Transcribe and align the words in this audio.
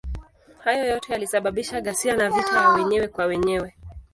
Hayo 0.63 0.85
yote 0.87 1.13
yalisababisha 1.13 1.81
ghasia 1.81 2.15
na 2.15 2.29
vita 2.29 2.61
ya 2.61 2.69
wenyewe 2.69 3.07
kwa 3.07 3.25
wenyewe. 3.25 3.75